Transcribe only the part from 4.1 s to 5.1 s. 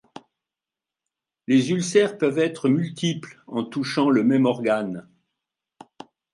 même organe.